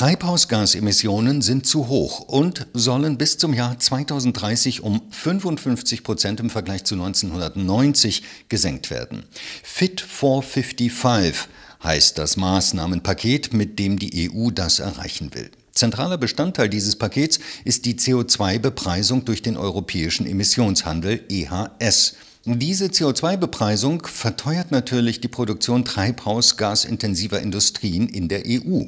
Treibhausgasemissionen 0.00 1.42
sind 1.42 1.66
zu 1.66 1.88
hoch 1.88 2.20
und 2.20 2.66
sollen 2.72 3.18
bis 3.18 3.36
zum 3.36 3.52
Jahr 3.52 3.78
2030 3.78 4.82
um 4.82 5.02
55 5.10 6.04
Prozent 6.04 6.40
im 6.40 6.48
Vergleich 6.48 6.84
zu 6.84 6.94
1990 6.94 8.22
gesenkt 8.48 8.88
werden. 8.88 9.24
Fit 9.62 10.00
for 10.00 10.42
55 10.42 11.48
heißt 11.84 12.16
das 12.16 12.38
Maßnahmenpaket, 12.38 13.52
mit 13.52 13.78
dem 13.78 13.98
die 13.98 14.30
EU 14.32 14.48
das 14.48 14.78
erreichen 14.78 15.34
will. 15.34 15.50
Zentraler 15.72 16.16
Bestandteil 16.16 16.70
dieses 16.70 16.96
Pakets 16.96 17.38
ist 17.66 17.84
die 17.84 17.96
CO2-Bepreisung 17.96 19.26
durch 19.26 19.42
den 19.42 19.58
europäischen 19.58 20.26
Emissionshandel 20.26 21.26
EHS. 21.28 22.14
Diese 22.46 22.86
CO2-Bepreisung 22.86 24.06
verteuert 24.06 24.70
natürlich 24.70 25.20
die 25.20 25.28
Produktion 25.28 25.84
treibhausgasintensiver 25.84 27.38
Industrien 27.38 28.08
in 28.08 28.28
der 28.28 28.44
EU. 28.46 28.84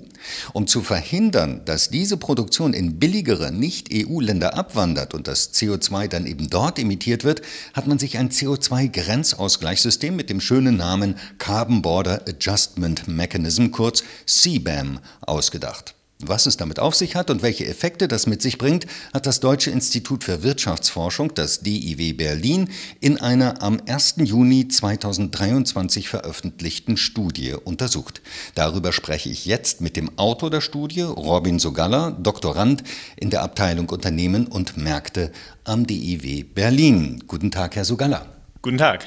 Um 0.54 0.66
zu 0.66 0.80
verhindern, 0.80 1.60
dass 1.66 1.90
diese 1.90 2.16
Produktion 2.16 2.72
in 2.72 2.98
billigere 2.98 3.52
Nicht-EU-Länder 3.52 4.56
abwandert 4.56 5.12
und 5.12 5.28
das 5.28 5.52
CO2 5.52 6.08
dann 6.08 6.24
eben 6.24 6.48
dort 6.48 6.78
emittiert 6.78 7.24
wird, 7.24 7.42
hat 7.74 7.86
man 7.86 7.98
sich 7.98 8.16
ein 8.16 8.30
CO2-Grenzausgleichssystem 8.30 10.12
mit 10.12 10.30
dem 10.30 10.40
schönen 10.40 10.78
Namen 10.78 11.16
Carbon 11.36 11.82
Border 11.82 12.22
Adjustment 12.26 13.06
Mechanism, 13.06 13.66
kurz 13.66 14.02
CBAM, 14.24 14.98
ausgedacht. 15.20 15.94
Was 16.24 16.46
es 16.46 16.56
damit 16.56 16.78
auf 16.78 16.94
sich 16.94 17.16
hat 17.16 17.30
und 17.30 17.42
welche 17.42 17.66
Effekte 17.66 18.06
das 18.06 18.28
mit 18.28 18.42
sich 18.42 18.56
bringt, 18.56 18.86
hat 19.12 19.26
das 19.26 19.40
Deutsche 19.40 19.70
Institut 19.70 20.22
für 20.22 20.44
Wirtschaftsforschung, 20.44 21.34
das 21.34 21.60
DIW 21.60 22.12
Berlin, 22.12 22.68
in 23.00 23.20
einer 23.20 23.60
am 23.60 23.80
1. 23.86 24.14
Juni 24.18 24.68
2023 24.68 26.08
veröffentlichten 26.08 26.96
Studie 26.96 27.54
untersucht. 27.54 28.22
Darüber 28.54 28.92
spreche 28.92 29.30
ich 29.30 29.46
jetzt 29.46 29.80
mit 29.80 29.96
dem 29.96 30.16
Autor 30.16 30.50
der 30.50 30.60
Studie, 30.60 31.02
Robin 31.02 31.58
Sogalla, 31.58 32.12
Doktorand 32.12 32.84
in 33.16 33.30
der 33.30 33.42
Abteilung 33.42 33.88
Unternehmen 33.88 34.46
und 34.46 34.76
Märkte 34.76 35.32
am 35.64 35.88
DIW 35.88 36.44
Berlin. 36.44 37.24
Guten 37.26 37.50
Tag, 37.50 37.74
Herr 37.74 37.84
Sogalla. 37.84 38.26
Guten 38.62 38.78
Tag. 38.78 39.04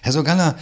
Herr 0.00 0.12
Sogalla, 0.12 0.56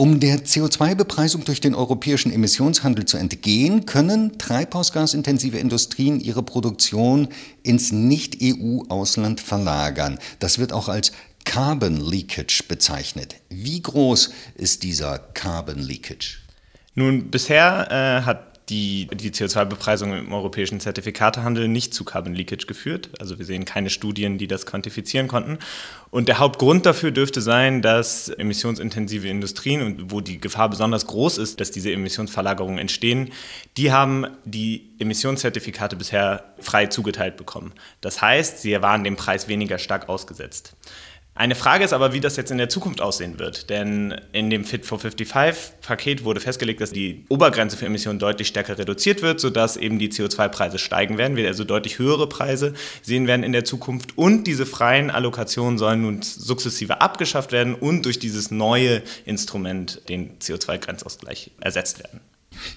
um 0.00 0.18
der 0.18 0.46
CO2-Bepreisung 0.46 1.44
durch 1.44 1.60
den 1.60 1.74
europäischen 1.74 2.32
Emissionshandel 2.32 3.04
zu 3.04 3.18
entgehen, 3.18 3.84
können 3.84 4.38
treibhausgasintensive 4.38 5.58
Industrien 5.58 6.20
ihre 6.20 6.42
Produktion 6.42 7.28
ins 7.62 7.92
Nicht-EU-Ausland 7.92 9.42
verlagern. 9.42 10.18
Das 10.38 10.58
wird 10.58 10.72
auch 10.72 10.88
als 10.88 11.12
Carbon 11.44 12.00
Leakage 12.00 12.62
bezeichnet. 12.66 13.36
Wie 13.50 13.82
groß 13.82 14.30
ist 14.54 14.84
dieser 14.84 15.18
Carbon 15.18 15.80
Leakage? 15.80 16.38
Nun, 16.94 17.30
bisher 17.30 17.88
äh, 17.90 18.24
hat 18.24 18.49
die, 18.70 19.08
die 19.12 19.30
CO2-Bepreisung 19.30 20.16
im 20.16 20.32
europäischen 20.32 20.80
Zertifikatehandel 20.80 21.68
nicht 21.68 21.92
zu 21.92 22.04
Carbon 22.04 22.34
Leakage 22.34 22.66
geführt. 22.66 23.10
Also 23.18 23.38
wir 23.38 23.44
sehen 23.44 23.64
keine 23.64 23.90
Studien, 23.90 24.38
die 24.38 24.46
das 24.46 24.64
quantifizieren 24.64 25.28
konnten. 25.28 25.58
Und 26.10 26.28
der 26.28 26.38
Hauptgrund 26.38 26.86
dafür 26.86 27.10
dürfte 27.10 27.40
sein, 27.40 27.82
dass 27.82 28.28
emissionsintensive 28.28 29.28
Industrien 29.28 30.10
wo 30.10 30.20
die 30.20 30.40
Gefahr 30.40 30.68
besonders 30.68 31.06
groß 31.06 31.38
ist, 31.38 31.60
dass 31.60 31.70
diese 31.70 31.92
Emissionsverlagerungen 31.92 32.78
entstehen, 32.78 33.30
die 33.76 33.92
haben 33.92 34.26
die 34.44 34.90
Emissionszertifikate 34.98 35.96
bisher 35.96 36.44
frei 36.58 36.86
zugeteilt 36.86 37.36
bekommen. 37.36 37.72
Das 38.00 38.22
heißt, 38.22 38.60
sie 38.60 38.80
waren 38.80 39.04
dem 39.04 39.16
Preis 39.16 39.48
weniger 39.48 39.78
stark 39.78 40.08
ausgesetzt. 40.08 40.74
Eine 41.40 41.54
Frage 41.54 41.84
ist 41.84 41.94
aber, 41.94 42.12
wie 42.12 42.20
das 42.20 42.36
jetzt 42.36 42.50
in 42.50 42.58
der 42.58 42.68
Zukunft 42.68 43.00
aussehen 43.00 43.38
wird. 43.38 43.70
Denn 43.70 44.14
in 44.32 44.50
dem 44.50 44.62
Fit 44.62 44.84
for 44.84 44.98
55-Paket 44.98 46.22
wurde 46.22 46.38
festgelegt, 46.38 46.82
dass 46.82 46.92
die 46.92 47.24
Obergrenze 47.30 47.78
für 47.78 47.86
Emissionen 47.86 48.18
deutlich 48.18 48.48
stärker 48.48 48.76
reduziert 48.76 49.22
wird, 49.22 49.40
sodass 49.40 49.78
eben 49.78 49.98
die 49.98 50.10
CO2-Preise 50.10 50.78
steigen 50.78 51.16
werden, 51.16 51.38
wir 51.38 51.48
also 51.48 51.64
deutlich 51.64 51.98
höhere 51.98 52.28
Preise 52.28 52.74
sehen 53.00 53.26
werden 53.26 53.42
in 53.42 53.52
der 53.52 53.64
Zukunft. 53.64 54.18
Und 54.18 54.46
diese 54.46 54.66
freien 54.66 55.10
Allokationen 55.10 55.78
sollen 55.78 56.02
nun 56.02 56.20
sukzessive 56.20 57.00
abgeschafft 57.00 57.52
werden 57.52 57.74
und 57.74 58.04
durch 58.04 58.18
dieses 58.18 58.50
neue 58.50 59.00
Instrument, 59.24 60.02
den 60.10 60.38
CO2-Grenzausgleich, 60.40 61.52
ersetzt 61.58 62.00
werden. 62.00 62.20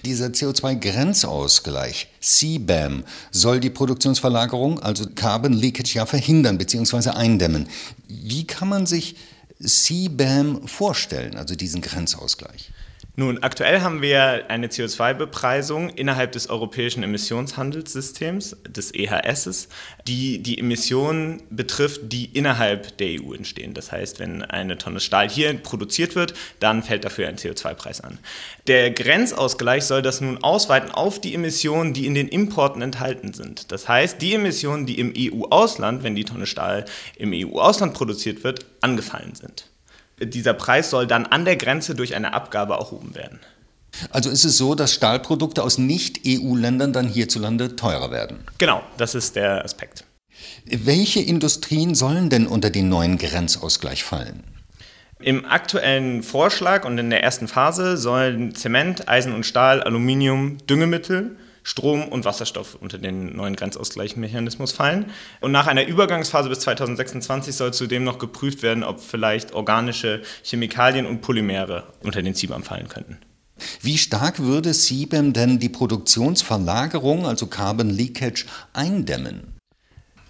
Dieser 0.04 0.26
CO2-Grenzausgleich, 0.26 2.08
CBAM, 2.20 3.04
soll 3.30 3.58
die 3.58 3.70
Produktionsverlagerung, 3.70 4.80
also 4.80 5.06
Carbon 5.14 5.54
Leakage, 5.54 5.94
ja 5.94 6.04
verhindern 6.04 6.58
bzw. 6.58 7.10
eindämmen. 7.10 7.68
Wie 8.08 8.46
kann 8.46 8.68
man 8.68 8.84
sich 8.84 9.16
CBAM 9.64 10.68
vorstellen, 10.68 11.36
also 11.36 11.54
diesen 11.54 11.80
Grenzausgleich? 11.80 12.70
Nun, 13.16 13.44
aktuell 13.44 13.80
haben 13.80 14.02
wir 14.02 14.46
eine 14.48 14.66
CO2-Bepreisung 14.66 15.90
innerhalb 15.90 16.32
des 16.32 16.50
europäischen 16.50 17.04
Emissionshandelssystems, 17.04 18.56
des 18.68 18.92
EHS, 18.92 19.68
die 20.08 20.42
die 20.42 20.58
Emissionen 20.58 21.40
betrifft, 21.48 22.00
die 22.12 22.24
innerhalb 22.24 22.98
der 22.98 23.20
EU 23.22 23.32
entstehen. 23.32 23.72
Das 23.72 23.92
heißt, 23.92 24.18
wenn 24.18 24.42
eine 24.42 24.78
Tonne 24.78 24.98
Stahl 24.98 25.28
hier 25.28 25.54
produziert 25.54 26.16
wird, 26.16 26.34
dann 26.58 26.82
fällt 26.82 27.04
dafür 27.04 27.28
ein 27.28 27.36
CO2-Preis 27.36 28.00
an. 28.00 28.18
Der 28.66 28.90
Grenzausgleich 28.90 29.84
soll 29.84 30.02
das 30.02 30.20
nun 30.20 30.42
ausweiten 30.42 30.90
auf 30.90 31.20
die 31.20 31.34
Emissionen, 31.34 31.92
die 31.92 32.06
in 32.06 32.14
den 32.14 32.26
Importen 32.26 32.82
enthalten 32.82 33.32
sind. 33.32 33.70
Das 33.70 33.88
heißt, 33.88 34.20
die 34.20 34.34
Emissionen, 34.34 34.86
die 34.86 34.98
im 34.98 35.14
EU-Ausland, 35.16 36.02
wenn 36.02 36.16
die 36.16 36.24
Tonne 36.24 36.46
Stahl 36.46 36.84
im 37.16 37.30
EU-Ausland 37.32 37.94
produziert 37.94 38.42
wird, 38.42 38.66
angefallen 38.80 39.36
sind 39.36 39.68
dieser 40.26 40.54
Preis 40.54 40.90
soll 40.90 41.06
dann 41.06 41.26
an 41.26 41.44
der 41.44 41.56
Grenze 41.56 41.94
durch 41.94 42.14
eine 42.14 42.34
Abgabe 42.34 42.74
erhoben 42.74 43.14
werden. 43.14 43.40
Also 44.10 44.30
ist 44.30 44.44
es 44.44 44.58
so, 44.58 44.74
dass 44.74 44.92
Stahlprodukte 44.92 45.62
aus 45.62 45.78
Nicht-EU-Ländern 45.78 46.92
dann 46.92 47.08
hierzulande 47.08 47.76
teurer 47.76 48.10
werden? 48.10 48.38
Genau, 48.58 48.82
das 48.96 49.14
ist 49.14 49.36
der 49.36 49.64
Aspekt. 49.64 50.04
Welche 50.66 51.20
Industrien 51.20 51.94
sollen 51.94 52.28
denn 52.28 52.46
unter 52.46 52.70
den 52.70 52.88
neuen 52.88 53.18
Grenzausgleich 53.18 54.02
fallen? 54.04 54.42
Im 55.20 55.46
aktuellen 55.46 56.22
Vorschlag 56.22 56.84
und 56.84 56.98
in 56.98 57.10
der 57.10 57.22
ersten 57.22 57.48
Phase 57.48 57.96
sollen 57.96 58.54
Zement, 58.54 59.08
Eisen 59.08 59.32
und 59.32 59.46
Stahl, 59.46 59.82
Aluminium, 59.82 60.58
Düngemittel 60.66 61.36
Strom 61.64 62.06
und 62.06 62.24
Wasserstoff 62.24 62.76
unter 62.80 62.98
den 62.98 63.34
neuen 63.34 63.56
Grenzausgleichsmechanismus 63.56 64.70
fallen. 64.70 65.06
Und 65.40 65.50
nach 65.50 65.66
einer 65.66 65.86
Übergangsphase 65.86 66.48
bis 66.48 66.60
2026 66.60 67.56
soll 67.56 67.74
zudem 67.74 68.04
noch 68.04 68.18
geprüft 68.18 68.62
werden, 68.62 68.84
ob 68.84 69.00
vielleicht 69.00 69.54
organische 69.54 70.22
Chemikalien 70.44 71.06
und 71.06 71.22
Polymere 71.22 71.92
unter 72.02 72.22
den 72.22 72.34
CBAM 72.34 72.62
fallen 72.62 72.88
könnten. 72.88 73.18
Wie 73.80 73.98
stark 73.98 74.40
würde 74.40 74.72
CBAM 74.72 75.32
denn 75.32 75.58
die 75.58 75.68
Produktionsverlagerung, 75.68 77.26
also 77.26 77.46
Carbon 77.46 77.88
Leakage, 77.88 78.44
eindämmen? 78.72 79.53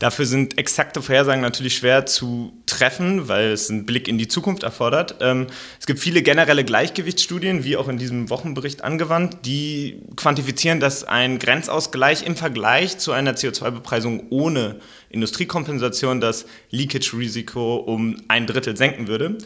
Dafür 0.01 0.27
sind 0.27 0.59
exakte 0.59 1.03
Vorhersagen 1.03 1.41
natürlich 1.41 1.77
schwer 1.77 2.05
zu 2.05 2.53
treffen, 2.67 3.29
weil 3.29 3.53
es 3.53 3.71
einen 3.71 3.87
Blick 3.87 4.09
in 4.09 4.19
die 4.19 4.27
Zukunft 4.27 4.65
erfordert. 4.65 5.17
Ähm, 5.21 5.47
es 5.79 5.87
gibt 5.87 6.01
viele 6.01 6.23
generelle 6.23 6.65
Gleichgewichtsstudien, 6.65 7.63
wie 7.63 7.77
auch 7.77 7.89
in 7.89 7.97
diesem 7.97 8.29
Wochenbericht 8.29 8.83
angewandt, 8.83 9.39
die 9.47 10.03
quantifizieren, 10.17 10.81
dass 10.81 11.05
ein 11.05 11.39
Grenzausgleich 11.39 12.27
im 12.27 12.35
Vergleich 12.35 12.99
zu 12.99 13.13
einer 13.13 13.35
CO2-Bepreisung 13.35 14.25
ohne 14.31 14.81
Industriekompensation 15.11 16.21
das 16.21 16.47
Leakage-Risiko 16.71 17.77
um 17.77 18.17
ein 18.27 18.49
Drittel 18.49 18.77
senken 18.77 19.07
würde. 19.07 19.39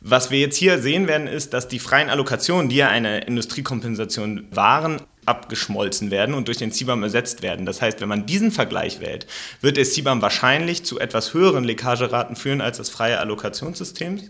Was 0.00 0.32
wir 0.32 0.40
jetzt 0.40 0.56
hier 0.56 0.80
sehen 0.80 1.06
werden, 1.06 1.28
ist, 1.28 1.54
dass 1.54 1.68
die 1.68 1.78
freien 1.78 2.10
Allokationen, 2.10 2.68
die 2.68 2.76
ja 2.76 2.88
eine 2.88 3.20
Industriekompensation 3.20 4.48
waren, 4.50 5.00
abgeschmolzen 5.26 6.10
werden 6.10 6.34
und 6.34 6.48
durch 6.48 6.58
den 6.58 6.72
CBAM 6.72 7.02
ersetzt 7.02 7.42
werden. 7.42 7.66
Das 7.66 7.80
heißt, 7.80 8.00
wenn 8.00 8.08
man 8.08 8.26
diesen 8.26 8.50
Vergleich 8.50 9.00
wählt, 9.00 9.26
wird 9.60 9.76
der 9.76 9.84
CBAM 9.84 10.22
wahrscheinlich 10.22 10.84
zu 10.84 10.98
etwas 10.98 11.34
höheren 11.34 11.64
Leckageraten 11.64 12.36
führen 12.36 12.60
als 12.60 12.78
das 12.78 12.90
freie 12.90 13.18
Allokationssystem. 13.20 14.20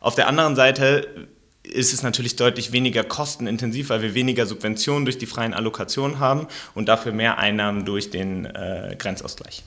Auf 0.00 0.14
der 0.14 0.28
anderen 0.28 0.56
Seite 0.56 1.28
ist 1.62 1.92
es 1.92 2.02
natürlich 2.02 2.36
deutlich 2.36 2.72
weniger 2.72 3.04
kostenintensiv, 3.04 3.90
weil 3.90 4.02
wir 4.02 4.14
weniger 4.14 4.46
Subventionen 4.46 5.04
durch 5.04 5.18
die 5.18 5.26
freien 5.26 5.54
Allokationen 5.54 6.18
haben 6.18 6.46
und 6.74 6.88
dafür 6.88 7.12
mehr 7.12 7.38
Einnahmen 7.38 7.84
durch 7.84 8.10
den 8.10 8.46
äh, 8.46 8.96
Grenzausgleich. 8.98 9.64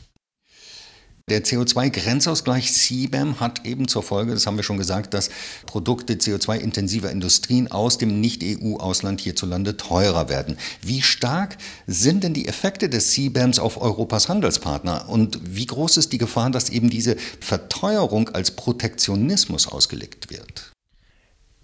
Der 1.29 1.44
CO2-Grenzausgleich 1.44 2.73
CBAM 2.73 3.39
hat 3.39 3.65
eben 3.65 3.88
zur 3.88 4.03
Folge, 4.03 4.33
das 4.33 4.47
haben 4.47 4.57
wir 4.57 4.63
schon 4.63 4.77
gesagt, 4.77 5.13
dass 5.13 5.29
Produkte 5.65 6.13
CO2-intensiver 6.15 7.09
Industrien 7.09 7.71
aus 7.71 7.97
dem 7.97 8.19
Nicht-EU-Ausland 8.19 9.21
hierzulande 9.21 9.77
teurer 9.77 10.29
werden. 10.29 10.57
Wie 10.81 11.01
stark 11.01 11.57
sind 11.88 12.23
denn 12.23 12.33
die 12.33 12.47
Effekte 12.47 12.89
des 12.89 13.12
CBAMs 13.12 13.59
auf 13.59 13.81
Europas 13.81 14.29
Handelspartner 14.29 15.09
und 15.09 15.39
wie 15.44 15.65
groß 15.65 15.97
ist 15.97 16.12
die 16.12 16.18
Gefahr, 16.18 16.50
dass 16.50 16.69
eben 16.69 16.89
diese 16.89 17.15
Verteuerung 17.39 18.29
als 18.29 18.51
Protektionismus 18.51 19.67
ausgelegt 19.67 20.29
wird? 20.29 20.71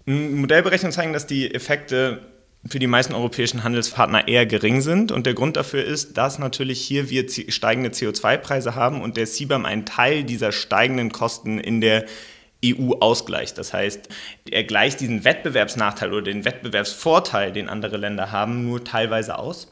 Modellberechnungen 0.06 0.92
zeigen, 0.92 1.12
dass 1.12 1.26
die 1.26 1.54
Effekte 1.54 2.37
für 2.68 2.78
die 2.78 2.86
meisten 2.86 3.14
europäischen 3.14 3.64
Handelspartner 3.64 4.28
eher 4.28 4.46
gering 4.46 4.80
sind. 4.80 5.12
Und 5.12 5.26
der 5.26 5.34
Grund 5.34 5.56
dafür 5.56 5.84
ist, 5.84 6.16
dass 6.16 6.38
natürlich 6.38 6.80
hier 6.80 7.10
wir 7.10 7.26
steigende 7.48 7.90
CO2-Preise 7.90 8.74
haben 8.74 9.00
und 9.00 9.16
der 9.16 9.26
CBAM 9.26 9.64
einen 9.64 9.86
Teil 9.86 10.24
dieser 10.24 10.52
steigenden 10.52 11.12
Kosten 11.12 11.58
in 11.58 11.80
der 11.80 12.04
EU 12.64 12.94
ausgleicht. 13.00 13.56
Das 13.58 13.72
heißt, 13.72 14.08
er 14.50 14.64
gleicht 14.64 15.00
diesen 15.00 15.24
Wettbewerbsnachteil 15.24 16.12
oder 16.12 16.22
den 16.22 16.44
Wettbewerbsvorteil, 16.44 17.52
den 17.52 17.68
andere 17.68 17.96
Länder 17.96 18.32
haben, 18.32 18.64
nur 18.64 18.84
teilweise 18.84 19.38
aus. 19.38 19.68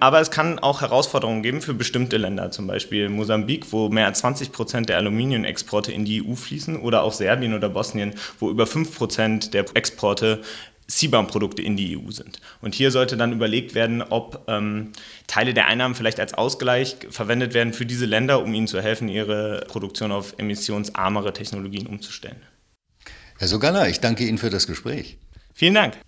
Aber 0.00 0.20
es 0.20 0.30
kann 0.30 0.60
auch 0.60 0.80
Herausforderungen 0.80 1.42
geben 1.42 1.60
für 1.60 1.74
bestimmte 1.74 2.18
Länder, 2.18 2.52
zum 2.52 2.68
Beispiel 2.68 3.08
Mosambik, 3.08 3.72
wo 3.72 3.88
mehr 3.88 4.06
als 4.06 4.20
20 4.20 4.52
Prozent 4.52 4.88
der 4.88 4.98
Aluminiumexporte 4.98 5.90
in 5.90 6.04
die 6.04 6.24
EU 6.24 6.36
fließen, 6.36 6.76
oder 6.76 7.02
auch 7.02 7.12
Serbien 7.12 7.52
oder 7.52 7.68
Bosnien, 7.68 8.14
wo 8.38 8.48
über 8.48 8.68
5 8.68 8.96
Prozent 8.96 9.54
der 9.54 9.64
Exporte 9.74 10.40
CBAM-Produkte 10.90 11.62
in 11.62 11.76
die 11.76 11.98
EU 11.98 12.10
sind. 12.10 12.40
Und 12.60 12.74
hier 12.74 12.90
sollte 12.90 13.16
dann 13.16 13.32
überlegt 13.32 13.74
werden, 13.74 14.02
ob 14.02 14.44
ähm, 14.48 14.92
Teile 15.26 15.52
der 15.52 15.66
Einnahmen 15.66 15.94
vielleicht 15.94 16.18
als 16.18 16.34
Ausgleich 16.34 16.96
verwendet 17.10 17.54
werden 17.54 17.72
für 17.72 17.86
diese 17.86 18.06
Länder, 18.06 18.42
um 18.42 18.54
ihnen 18.54 18.66
zu 18.66 18.80
helfen, 18.80 19.08
ihre 19.08 19.64
Produktion 19.68 20.12
auf 20.12 20.34
emissionsarmere 20.38 21.32
Technologien 21.32 21.86
umzustellen. 21.86 22.40
Herr 23.38 23.48
Sogalla, 23.48 23.86
ich 23.86 24.00
danke 24.00 24.26
Ihnen 24.26 24.38
für 24.38 24.50
das 24.50 24.66
Gespräch. 24.66 25.18
Vielen 25.54 25.74
Dank. 25.74 25.98